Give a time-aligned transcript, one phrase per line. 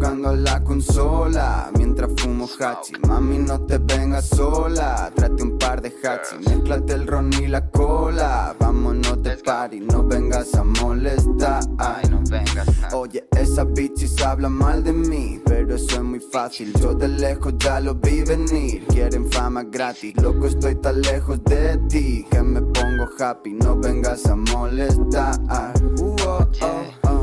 [0.00, 2.94] Jugando a la consola mientras fumo hachi.
[3.06, 5.12] Mami, no te vengas sola.
[5.14, 6.36] Trate un par de hachi.
[6.48, 8.56] Mezclate el ron y la cola.
[8.58, 11.62] Vámonos de party, no vengas a molestar.
[12.10, 12.66] no vengas.
[12.94, 16.72] Oye, esa bitches habla mal de mí, pero eso es muy fácil.
[16.80, 18.86] Yo de lejos ya lo vi venir.
[18.86, 23.52] Quieren fama gratis, loco, estoy tan lejos de ti que me pongo happy.
[23.52, 25.38] No vengas a molestar.
[25.98, 26.66] Uh, oh, oh,
[27.02, 27.20] oh.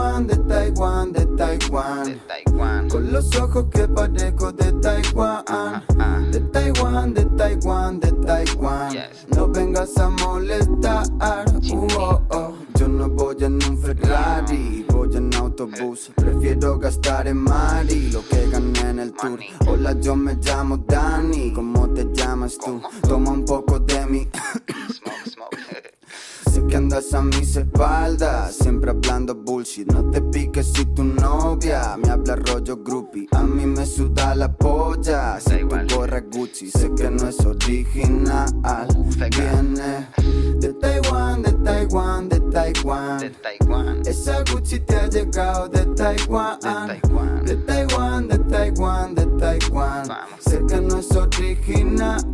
[0.00, 2.88] De Taiwán, de Taiwán, de Taiwán.
[2.88, 5.44] Con los ojos que parezco de Taiwán.
[6.32, 8.96] De Taiwán, de Taiwán, de Taiwán.
[9.36, 11.06] No vengas a molestar.
[11.70, 12.54] Uh, oh, oh.
[12.78, 16.10] Yo no voy en un Ferrari, voy en autobús.
[16.16, 19.38] Prefiero gastar en Mari lo que gané en el tour.
[19.66, 21.52] Hola, yo me llamo Dani.
[21.52, 22.80] ¿Cómo te llamas tú?
[23.06, 24.28] Toma un poco de mi.
[26.70, 29.90] Que andas a mis espaldas, siempre hablando bullshit.
[29.92, 33.26] No te piques si tu novia me habla rollo groupie.
[33.32, 36.70] A mí me suda la polla, si tu gorra Gucci.
[36.70, 38.46] Sé que no es original,
[39.36, 40.06] viene
[40.60, 43.32] de Taiwán, de Taiwán, de Taiwán.
[44.06, 46.60] Esa Gucci te ha llegado de Taiwán,
[47.46, 50.06] de Taiwán, de Taiwán, de Taiwán.
[50.38, 52.24] Sé que no es original.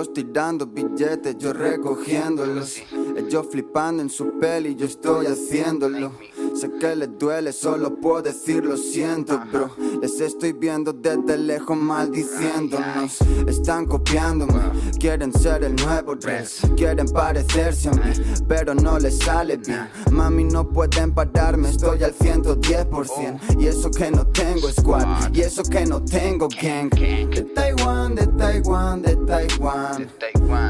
[0.00, 2.82] Ellos tirando billetes, yo recogiéndolos.
[3.14, 6.12] Ellos flipando en su peli, yo estoy haciéndolo.
[6.54, 9.70] Sé que les duele, solo puedo decir lo siento, bro.
[10.00, 13.18] Les estoy viendo desde lejos maldiciéndonos.
[13.46, 14.60] Están copiándome,
[14.98, 16.60] quieren ser el nuevo dress.
[16.76, 18.12] Quieren parecerse a mí,
[18.48, 19.88] pero no les sale bien.
[20.10, 23.60] Mami, no pueden pararme, estoy al 110%.
[23.60, 26.90] Y eso que no tengo squad, y eso que no tengo gang.
[26.90, 30.08] De Taiwán, de Taiwán, de Taiwán.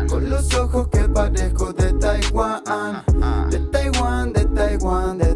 [0.08, 2.62] Con los ojos que parezco de Taiwán.
[3.50, 5.29] De Taiwán, de Taiwán, de Taiwán.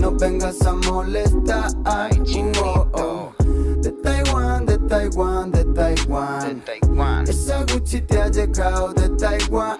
[0.00, 1.70] No vengas a molestar.
[1.84, 3.32] Uh, oh, oh.
[3.82, 6.62] De Taiwán, de Taiwán, de Taiwán.
[7.28, 9.78] Esa Gucci te ha llegado de Taiwán.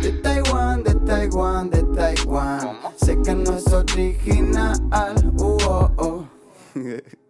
[0.00, 2.78] De Taiwán, de Taiwán, de Taiwán.
[2.96, 4.78] Sé que no es original.
[5.36, 6.24] Uh, oh, oh.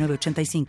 [0.00, 0.66] 906985.